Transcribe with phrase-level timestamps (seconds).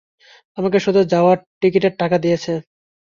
[0.57, 2.53] আমাকে শুধু যাওয়ার টিকেটের টাকা দিয়েছে।